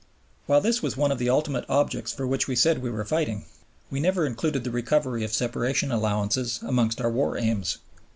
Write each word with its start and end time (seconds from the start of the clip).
While 0.47 0.61
this 0.61 0.81
was 0.81 0.97
one 0.97 1.11
of 1.11 1.19
the 1.19 1.29
ultimate 1.29 1.63
objects 1.69 2.11
for 2.11 2.25
which 2.25 2.47
we 2.47 2.55
said 2.55 2.81
we 2.81 2.89
were 2.89 3.05
fighting, 3.05 3.45
we 3.91 3.99
never 3.99 4.25
included 4.25 4.63
the 4.63 4.71
recovery 4.71 5.23
of 5.23 5.31
separation 5.31 5.91
allowances 5.91 6.59
amongst 6.63 6.99
our 6.99 7.11
war 7.11 7.37
aims. 7.37 7.77